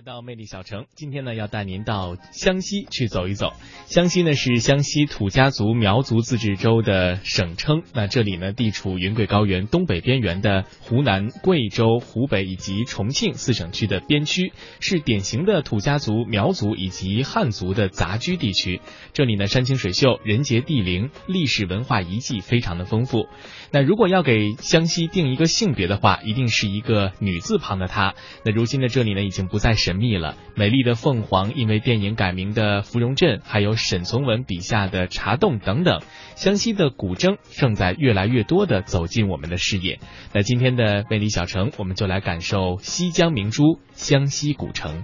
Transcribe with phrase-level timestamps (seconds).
[0.00, 3.52] 来到魅力小城，今天呢要带您到湘西去走一走。
[3.84, 18.80] 湘西呢是湘西土家族苗族自治州的省称，那这里呢地处云贵高原东北边缘的湖南、贵州、湖北以及重庆四省区的边区，是典型的土家族苗族以及汉族的杂居地区。
[19.12, 23.26] 这里呢山清水秀，人杰地灵，历史文化遗迹非常的丰富。
[23.70, 28.14] 那如果要给湘西定一个性别的话，一定是一个女字旁的她。
[28.46, 29.89] 那如今的这里呢已经不再是。
[29.90, 36.00] 神秘了，美丽的凤凰，因为电影改名的芙蓉镇，还有沈从文笔下的茶洞等等，
[36.36, 39.98] 湘西的古筝正在越来越多的走进我们的视野。
[40.32, 45.02] 那今天的魅力小城，我们就来感受西江明珠湘西古城。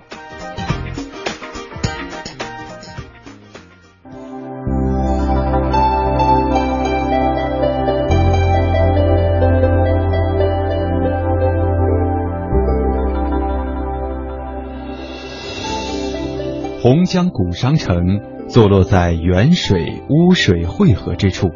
[16.87, 21.49] 洪江古商城坐落在沅水、乌水汇合之处，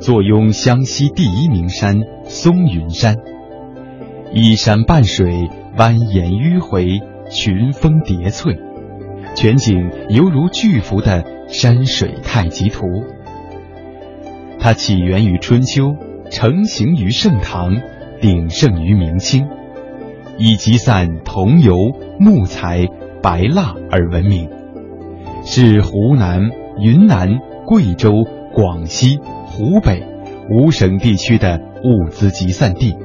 [0.00, 3.16] 坐拥湘西第一名山松云山，
[4.32, 8.58] 依山傍水，蜿蜒迂回，群峰叠翠，
[9.34, 12.86] 全景犹如巨幅的山水太极图。
[14.58, 15.94] 它起源于春秋，
[16.30, 17.76] 成型于盛唐，
[18.22, 19.46] 鼎盛于明清，
[20.38, 21.76] 以集散桐油、
[22.18, 22.86] 木材。
[23.22, 24.48] 白蜡而闻名，
[25.44, 28.12] 是湖南、云南、贵州、
[28.54, 30.02] 广西、湖北
[30.50, 32.96] 五省地区的物资集散地，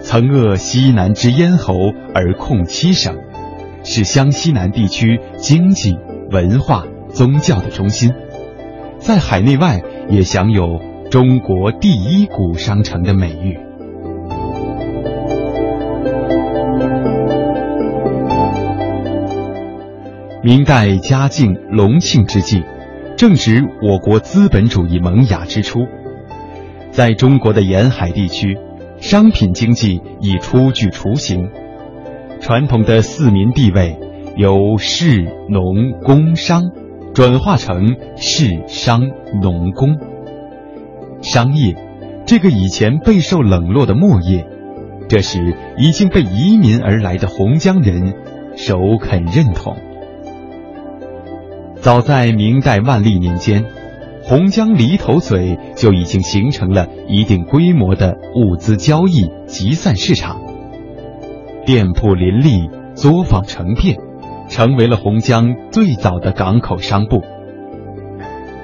[0.00, 1.74] 曾扼西南之咽喉
[2.14, 3.16] 而控七省，
[3.82, 5.98] 是湘西南地区经济、
[6.30, 8.12] 文化、宗教的中心，
[8.98, 13.58] 在海内外也享有“中国第一古商城”的美誉。
[20.46, 22.62] 明代嘉靖、隆庆之际，
[23.16, 25.88] 正值我国资本主义萌芽之初，
[26.92, 28.56] 在中国的沿海地区，
[28.98, 31.50] 商品经济已初具雏形，
[32.38, 33.98] 传统的四民地位
[34.36, 36.62] 由士、农、工、商
[37.12, 39.00] 转化成士、商、
[39.42, 39.96] 农、工。
[41.22, 41.74] 商业
[42.24, 44.46] 这个以前备受冷落的末业，
[45.08, 48.14] 这时已经被移民而来的洪江人
[48.54, 49.76] 首肯认同。
[51.86, 53.64] 早在明代万历年间，
[54.20, 60.40] 洪江犁头嘴就已经形成了一定规模的物资交易集散市场，
[61.64, 63.98] 店铺林立，作坊成片，
[64.48, 67.22] 成为了洪江最早的港口商埠。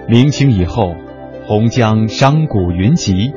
[0.09, 0.97] 明清以后，
[1.47, 3.31] 洪江商贾云集，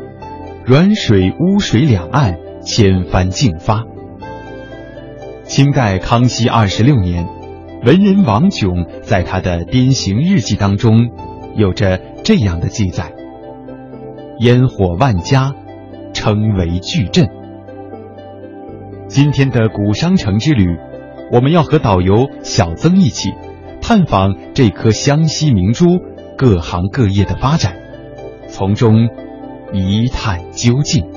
[0.65, 3.83] 沅水、乌水两岸千帆竞发。
[5.43, 7.34] 清代康熙二十六年。
[7.85, 11.11] 文人王炯在他的滇行日记当中，
[11.55, 13.13] 有着这样的记载：
[14.39, 15.53] 烟火万家，
[16.11, 17.29] 称为巨镇。
[19.07, 20.65] 今天的古商城之旅，
[21.31, 23.29] 我们要和导游小曾一起，
[23.83, 25.99] 探访这颗湘西明珠
[26.35, 27.75] 各行各业的发展，
[28.47, 29.09] 从中
[29.73, 31.14] 一探究竟。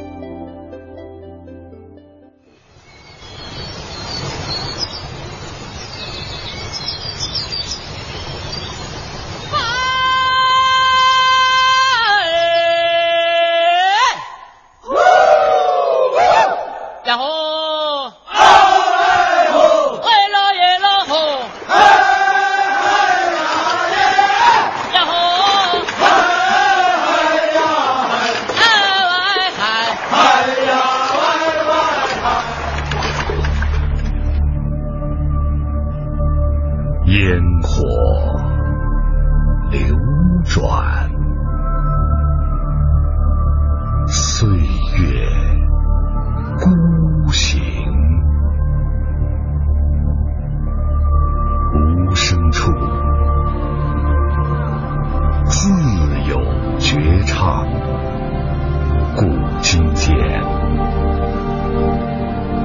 [59.71, 60.17] 今见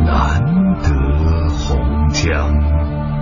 [0.05, 0.41] 难
[0.81, 3.12] 得红江。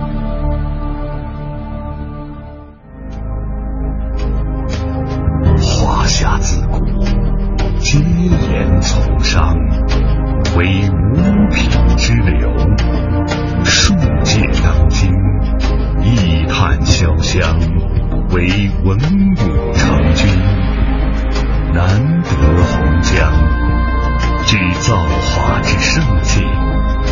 [24.82, 26.42] 造化之胜景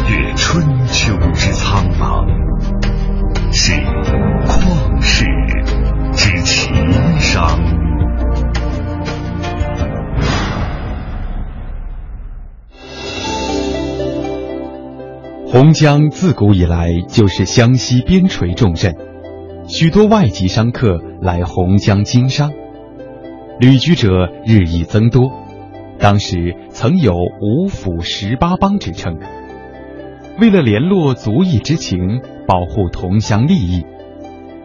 [0.08, 2.26] 越春秋之苍茫。
[3.52, 3.72] 是
[4.44, 5.24] 旷世
[6.16, 6.68] 之奇
[7.20, 7.60] 商。
[15.46, 18.96] 洪江自古以来就是湘西边陲重镇
[19.68, 22.52] 许多外籍商客来洪江经商
[23.60, 25.49] 旅居者日益增多。
[26.00, 29.18] 当时曾有五府十八帮之称。
[30.40, 33.84] 为了联络族裔之情，保护同乡利益，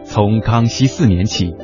[0.04, 1.54] 从康熙四年起，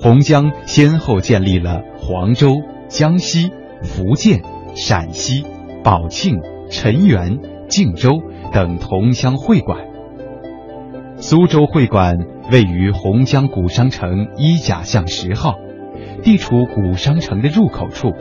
[0.00, 3.50] 洪江先后建立了黄州、江西、
[3.82, 4.40] 福建、
[4.74, 5.44] 陕西、
[5.84, 6.36] 宝庆、
[6.70, 8.22] 陈元、靖州
[8.54, 9.86] 等同乡会馆。
[11.18, 12.16] 苏州会馆
[12.50, 15.56] 位于洪江古商城一甲巷十号，
[16.22, 18.14] 地处古商城的入口处。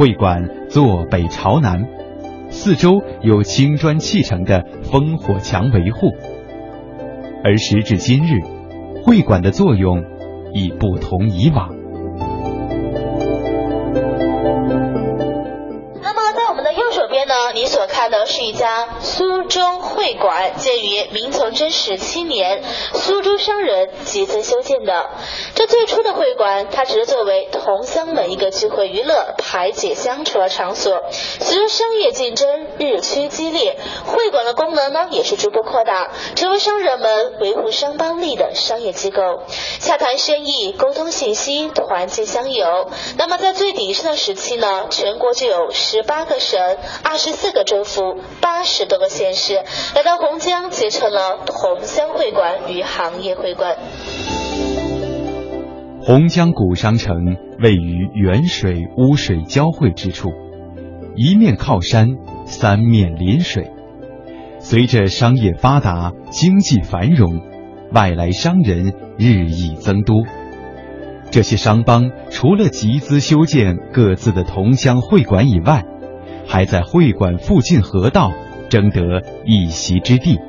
[0.00, 1.84] 会馆坐北朝南，
[2.48, 6.16] 四周有青砖砌成的烽火墙维护。
[7.44, 8.40] 而时至今日，
[9.04, 10.02] 会馆的作用
[10.54, 11.68] 已不同以往。
[16.02, 22.62] 那么在我们的右手边呢你所看的是一家苏州会馆，建于明崇祯十七年，
[22.94, 25.10] 苏州商人集资修建的。
[25.60, 31.02] 这最初的会馆，它只是作为同乡们一个聚会娱乐、排解乡愁的场所。
[31.12, 33.76] 随着商业竞争日趋激烈，
[34.06, 39.42] 会馆的功能呢也是逐步扩大，成为商人们维护商帮力的商业机构，
[39.80, 42.88] 洽谈生意、沟通信息、团结乡友。
[43.18, 47.30] 那么在最鼎盛的时期呢，全国就有十八个省、二十。
[47.40, 49.62] 四个州府，八十多个县市，
[49.94, 53.78] 来到洪江，结成了同乡会馆与行业会馆。
[56.10, 60.30] 洪江古商城位于沅水污水交汇之处，
[61.14, 62.08] 一面靠山，
[62.46, 63.70] 三面临水。
[64.58, 67.40] 随着商业发达，经济繁荣，
[67.92, 70.24] 外来商人日益增多。
[71.30, 75.84] 这些商帮除了集资修建各自的同乡会馆以外，
[76.44, 78.32] 还在会馆附近河道
[78.68, 80.40] 争得一席之地，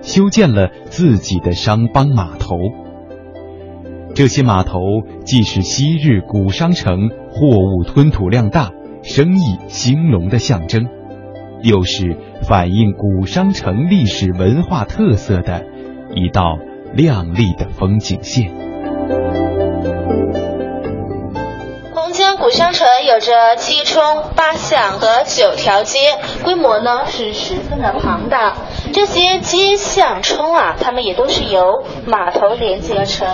[0.00, 2.54] 修建了自己的商帮码头。
[4.18, 4.80] 这些码头
[5.24, 8.72] 既是昔日古商城货物吞吐量大、
[9.04, 10.88] 生意兴隆的象征，
[11.62, 15.64] 又是反映古商城历史文化特色的
[16.16, 16.58] 一道
[16.92, 18.52] 亮丽的风景线。
[22.40, 24.02] 古商城有着七冲
[24.34, 25.98] 八巷和九条街，
[26.44, 28.54] 规模呢是十分的庞大。
[28.92, 33.28] 这些街巷冲啊，它们也都是由码头连接而成。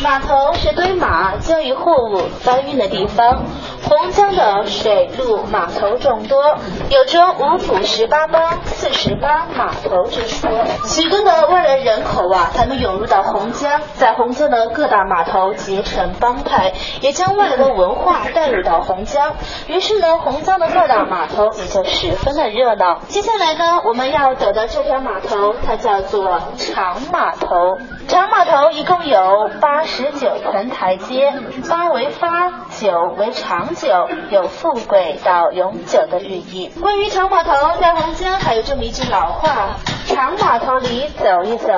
[0.00, 3.42] 码头是堆码、交易货物、搬运的地方。
[3.86, 6.58] 洪江的水陆码头众多，
[6.90, 10.50] 有着五府十八帮、四十八码头之说。
[10.84, 19.34] 许多的外来人口啊，他们涌入到洪江，在洪江的各大码头结成帮派，也将外来的文化带入到洪江。
[19.68, 23.00] 于是呢，洪江的各大码头也就十分的热闹。
[23.08, 27.78] 接下来呢，我们要走的这条码头，它叫做长码头。
[28.08, 31.32] 长码头一共有八十九层台阶，
[31.68, 33.88] 八为发，九为长久，
[34.30, 36.70] 有富贵到永久的寓意。
[36.80, 41.68] 关于长码头，在洪江还有这么一句老话：长码头里走一走，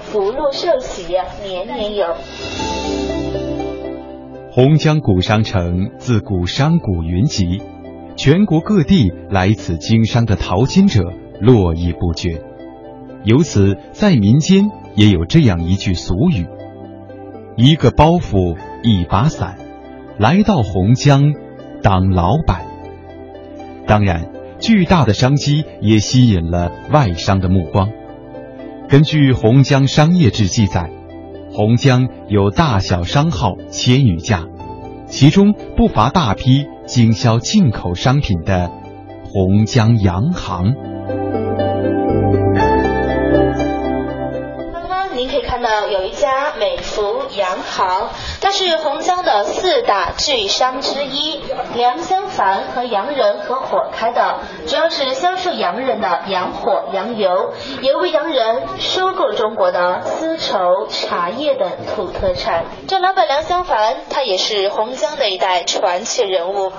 [0.00, 1.12] 福禄寿喜
[1.44, 2.06] 年年有。
[4.50, 7.60] 洪江古商城自古商贾云集，
[8.16, 11.02] 全国各地来此经商的淘金者
[11.38, 12.40] 络绎不绝，
[13.24, 14.70] 由此在民间。
[14.94, 16.46] 也有这样一句俗语
[17.54, 19.58] ：“一个包袱一把伞，
[20.18, 21.32] 来到洪江
[21.82, 22.66] 当老板。”
[23.86, 27.90] 当然，巨大的商机也吸引了外商的目光。
[28.88, 30.90] 根据《洪江商业志》记载，
[31.52, 34.44] 洪江有大小商号千余家，
[35.06, 38.70] 其中不乏大批经销进口商品的
[39.24, 40.74] 洪江洋行。
[44.72, 47.02] 妈妈，您可以看到有一家美孚
[47.36, 51.42] 洋行，它是洪江的四大巨商之一。
[51.74, 57.52] 梁香凡和洋人合伙开的，主要是销售洋人的洋火、洋油，
[57.82, 62.64] 也为洋人收购中国的丝绸、茶叶等土特产。
[62.86, 66.72] 这老板梁香凡，他也是洪江的一代传奇人物。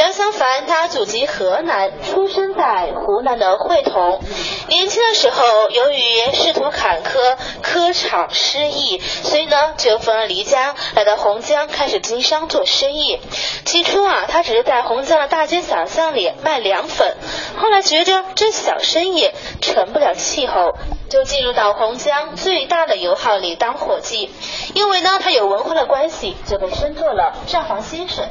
[0.00, 4.18] 梁香凡，他祖籍河南，出生在湖南的会同。
[4.66, 13.20] 年轻的时候，由于仕途坎坷，科场失意，所以呢，就分了离家，来到洪江开始经商做生意。
[13.66, 17.14] 起初啊，他只是在洪江的大街小巷里卖凉粉，
[17.58, 19.30] 后来觉着这小生意
[19.60, 20.78] 成不了气候，
[21.10, 24.30] 就进入到洪江最大的油号里当伙计。
[24.74, 28.24] 因为呢，他有文化的关系，就被升做了账房先生，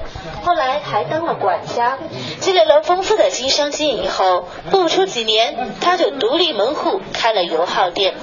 [0.43, 1.98] 后来还当了管家。
[2.39, 8.15] 积累了丰富的经商经验以后，不出几年，他就独立门户开了油号店。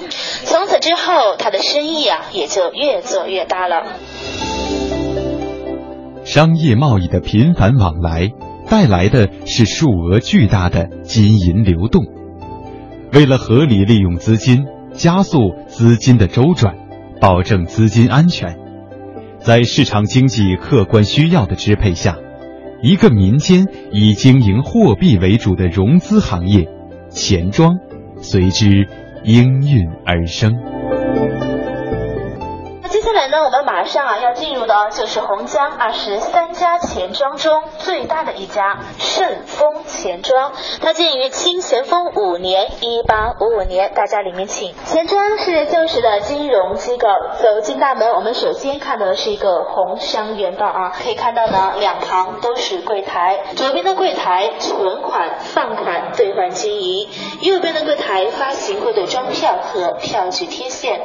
[0.46, 3.84] 从此之后，他的生意啊也就越做越大了。
[6.24, 8.30] 商业贸易的频繁往来，
[8.68, 12.25] 带来的是数额巨大的金银流动。
[13.16, 16.74] 为了合理利用资金，加速资金的周转，
[17.18, 18.58] 保证资金安全，
[19.38, 22.18] 在市场经济客观需要的支配下，
[22.82, 26.68] 一个民间以经营货币为主的融资行业——
[27.08, 27.78] 钱庄，
[28.20, 28.86] 随之
[29.24, 30.52] 应运而生。
[32.82, 43.92] 那接下来那我们马上啊要进入的就是洪江二十三家钱庄中最大的一家顺丰钱庄，它建于清咸丰五年（一八五五年）。
[43.96, 44.74] 大家里面请。
[44.84, 47.08] 钱庄是旧时的金融机构，
[47.42, 57.08] 走进大门，我们首先看到的是一个红商元道啊，可以看到呢，两旁都是柜台，左边的柜台存款、放款、兑换金银，
[57.40, 61.00] 右边的柜台发行汇兑装票和票据贴现。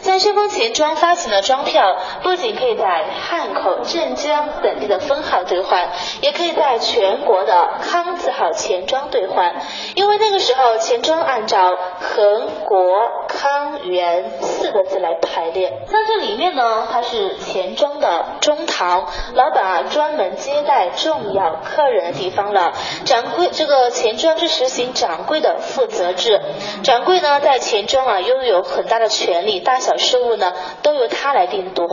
[0.00, 5.90] 在顺丰钱庄发行的装票不仅可以在汉口、镇江等地的分号兑换，
[6.22, 9.56] 也可以在全国的康字号钱庄兑换。
[9.94, 15.70] 因为那个时候钱庄按照恒、国、康、元四个字来排列。
[15.90, 22.72] 那这里面呢，它是钱庄的中堂，老板啊专门接待重要客人的地方了。
[23.04, 26.40] 掌柜这个钱庄是实行掌柜的负责制，
[26.82, 31.41] 掌柜呢在钱庄啊拥有很大的权利，大小事务呢都由他来。
[31.46, 31.88] 定夺，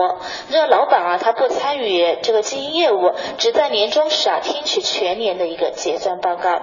[0.50, 6.60] 这个老板啊，他不参与这个经营业务，只在年终时啊听取全年的一个结算报告。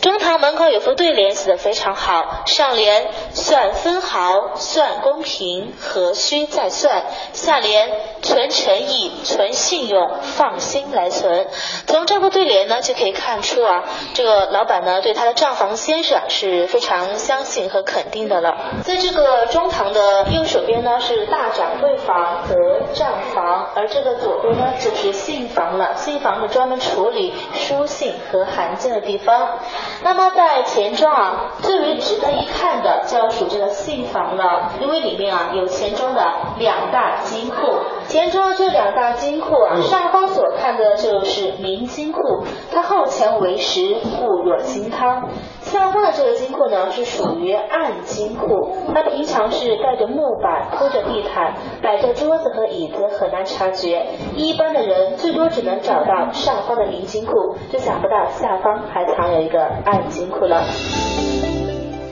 [0.00, 7.90] 中堂门口有副对联写的非常好，上联算分毫，算公平，何须再算；下联
[8.22, 11.46] 存诚意，存信用，放心来存。
[11.86, 18.56] 从这副对联呢，就可以看出啊，这个老板呢对他的账房先生是非常相信和肯定的了。
[18.84, 22.23] 在这个中堂的右手边呢，是大掌柜房。
[22.42, 22.54] 和
[22.92, 25.94] 账房，而这个左边呢就是信房了。
[25.96, 29.58] 信房是专门处理书信和函件的地方。
[30.02, 36.22] 那么在钱庄啊，最为值得一看的就要数这个信房了，因为里面啊有钱庄的
[36.58, 37.78] 两大金库。
[38.14, 45.30] 钱庄这两大金库啊，上方所看的就是明金库，它后墙为实，固若金汤。
[45.62, 54.06] 下方的这个金库呢，是属于暗金库，它平常是盖着木板，铺着地毯，摆着桌子和椅子，很难察觉。
[54.36, 60.62] 一般的人最多只能找到上方的明金库，就想不到下方还藏有一个暗金库了。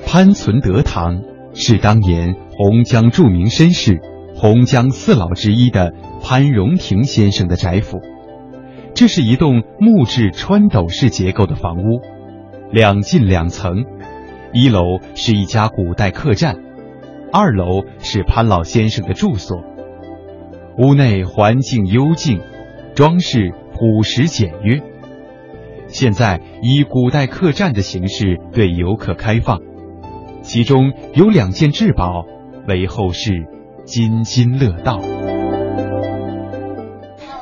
[0.04, 1.22] 潘存德堂
[1.54, 4.00] 是当年洪江著名绅士、
[4.42, 8.00] 洪江四老之一的潘荣廷先生的宅府，
[8.92, 12.00] 这是一栋木质穿斗式结构的房屋。
[12.72, 13.84] 两进两层，
[14.52, 16.56] 一楼是一家古代客栈，
[17.32, 19.62] 二楼是潘老先生的住所。
[20.76, 22.40] 屋内环境幽静，
[22.96, 24.82] 装饰朴实简约。
[25.86, 29.60] 现在以古代客栈的形式对游客开放，
[30.40, 32.26] 其中有两件至宝，
[32.66, 33.46] 为后世
[33.84, 34.98] 津津乐道。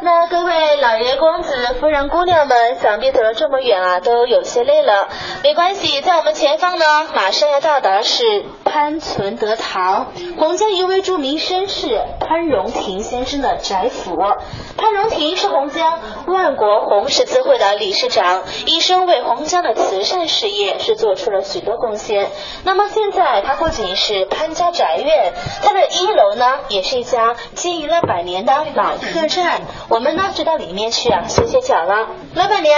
[0.03, 5.09] 那各位老爷公子、夫人、姑娘们，想必走了这么远啊，都有些累了。
[5.45, 14.17] 没关系，在我们前方呢，马上要到达是潘存德堂，皇家一位著名绅士潘荣廷先生的宅府。
[14.77, 22.29] 潘荣廷是洪江万国红十字会的理事长，一生为洪江的慈善事业是做出了许多贡献。
[22.63, 29.63] 那么现在，他不仅是潘家宅院，他的一楼呢，也是一家经营了百年的老客栈。
[29.89, 30.23] 我们呢。
[30.33, 32.07] 就到里面去啊，歇歇脚了。
[32.37, 32.73] 老板娘，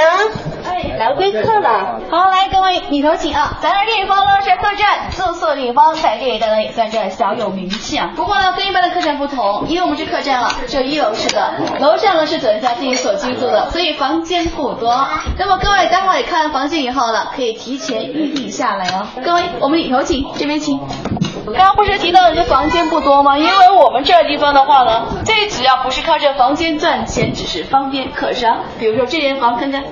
[0.65, 2.01] 哎，来贵客了。
[2.11, 3.59] 好，来各位里头请啊。
[3.61, 8.11] 咱这地方呢是客栈，住宿地方在这一带呢也算是小有名气啊。
[8.17, 15.07] 不过呢，跟一般的客栈不同，因为我们是客栈了，只有一楼是的，楼上呢是等家自己所居住的，所以房间不多。
[15.39, 19.07] 那么各位待会看完房间以后呢，可以提前预定下来哦。
[19.25, 20.81] 各位，我们里头请，这边请。
[21.45, 23.37] 刚刚不是提到这房间不多吗？
[23.37, 28.61] 因为我们这地方的话呢，最主要不是靠这房间赚钱，只是方便客商。
[28.79, 29.83] 比如说这间房，看看，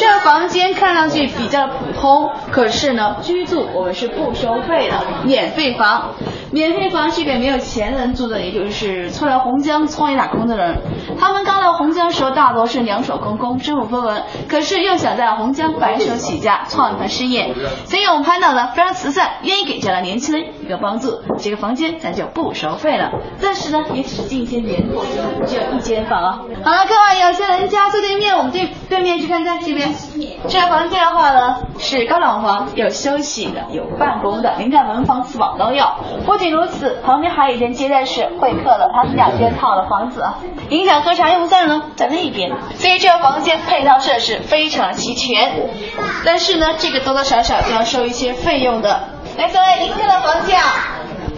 [0.00, 6.14] 这房间看上去比较普通，可是呢，居住我们是不收费的，免费房。
[6.52, 10.82] 免费房是给没有钱人住的，也就是出来洪江创业打工的人。
[11.18, 17.54] 他们刚到洪江的时候，大多是两手空空，身无分文，可是又想在洪江白手起家，创一番事业。
[17.84, 21.22] 所以我们潘导呢非常慈善，愿意给这样的年轻人一个帮助。
[21.38, 24.84] 这个房间咱就不收费了，暂时呢也只是进一些年，
[25.46, 26.40] 只有一间房啊。
[26.64, 29.94] 好了，各位有些人家坐对面，我们对对面去看看这边。
[30.48, 35.84] 这个房间的话呢是高档房，有休息的，有办公的，您看门房四房都有。
[36.26, 40.38] 不仅如此，旁边还有一间接待室、会客的，它是两间套的房子啊。
[40.68, 45.70] 影响喝茶用膳呢在那边，所以这个房间配套设施非常齐全。
[46.24, 49.08] 但是呢，这个多多少少就要收一些费用的。
[49.38, 50.58] 来，各位，您看的房价。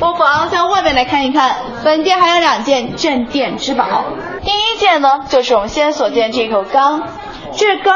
[0.01, 3.87] 不妨向外面来看一看，本店还有两件镇店之宝。
[4.43, 7.05] 第一件呢，就是我们现在所见这口缸，
[7.53, 7.95] 这缸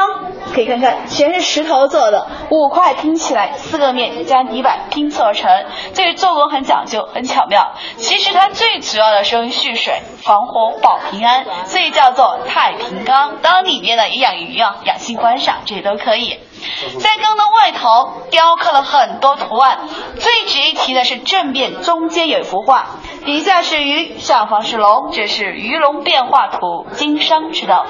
[0.53, 7.73] 可以看看，全是石头做的，五块拼起来，四个面加底板拼凑而成，这个做工很讲究，很巧妙。
[7.97, 13.37] 其实它最主要的是用蓄水、防火、保平安，所以叫做太平缸。
[13.41, 16.39] 当里面呢也养鱼啊，养性观赏，这些都可以。
[16.99, 19.79] 在缸的外头雕刻了很多图案，
[20.17, 22.87] 最值一提的是正面中间有一幅画，
[23.25, 27.85] 底下是鱼，上方是龙，这是鱼龙变化图，经商之道。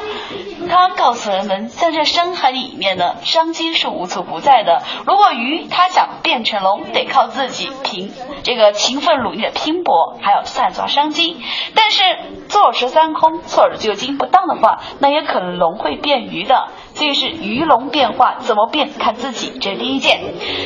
[0.67, 4.81] 他告诉人们，在这深海里面呢，商机是无处不在的。
[5.05, 8.11] 如果鱼它想变成龙，得靠自己凭
[8.43, 11.37] 这个勤奋努力的拼搏，还有善抓商机。
[11.75, 12.03] 但是
[12.49, 16.67] 坐吃山空，错而就金不当的话，那也可能龙会变鱼的。
[16.93, 19.59] 所以是鱼龙变化，怎么变看自己。
[19.59, 20.19] 这是第一件，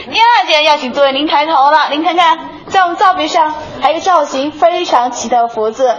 [0.09, 5.93] 第二件要请诸位您抬头了，您看看，在我们照片上还有造型非常奇特的福字，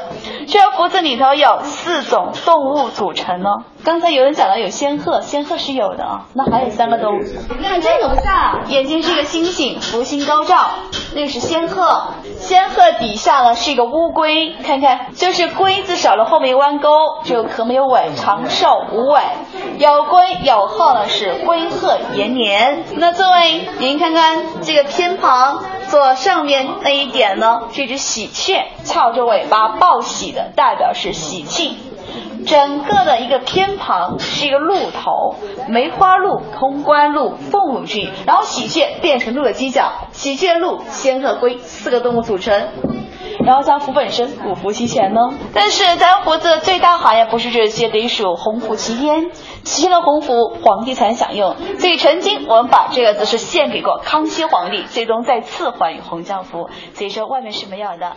[0.53, 3.49] 这个福字里头有四种动物组成呢。
[3.85, 7.23] 刚才有人讲到有仙鹤，仙鹤是有的啊，那还有三个动物。
[7.59, 10.69] 你看这个不大，眼睛是一个星星，福星高照，
[11.15, 12.03] 那个是仙鹤。
[12.39, 16.91] 仙鹤底下呢是一个乌龟，看看就是龟字少了后面弯钩，
[17.25, 19.23] 就可没有尾，长寿无尾。
[19.79, 22.85] 有龟有鹤呢是龟鹤延年。
[22.97, 31.77] 那各位您看看这个偏旁左上面那一点呢，这只喜鹊翘着尾巴报喜的，代表是喜庆。
[32.45, 35.37] 整个的一个偏旁是一个鹿头，
[35.69, 42.69] 梅花鹿、通关鹿、凤舞郡，然后喜鹊变成鹿的犄角，喜鹊、鹿、仙鹤、龟四个动物组成。
[43.45, 45.21] 然后像福本身五福齐全呢。
[45.53, 49.31] 但是咱福字最大行业不是这些，得属鸿福齐天，
[49.65, 51.57] 齐天的鸿福皇帝才享用。
[51.79, 56.69] 所以曾经我们把这个字是献给过康熙皇帝，最终再赐还于洪江福。
[56.95, 58.13] 所以说外面是没有的。